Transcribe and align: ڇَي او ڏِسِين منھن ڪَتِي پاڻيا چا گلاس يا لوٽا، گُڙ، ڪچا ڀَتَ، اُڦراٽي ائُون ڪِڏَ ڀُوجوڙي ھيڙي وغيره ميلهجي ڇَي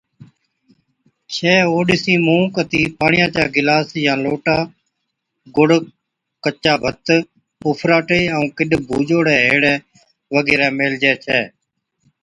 ڇَي 1.35 1.55
او 1.69 1.77
ڏِسِين 1.87 2.19
منھن 2.25 2.47
ڪَتِي 2.55 2.81
پاڻيا 2.99 3.25
چا 3.33 3.43
گلاس 3.55 3.87
يا 4.05 4.13
لوٽا، 4.23 4.57
گُڙ، 5.55 5.69
ڪچا 6.43 6.73
ڀَتَ، 6.83 7.07
اُڦراٽي 7.67 8.21
ائُون 8.33 8.47
ڪِڏَ 8.57 8.71
ڀُوجوڙي 8.87 9.37
ھيڙي 9.47 9.75
وغيره 10.35 10.67
ميلهجي 10.77 11.13
ڇَي 11.23 11.41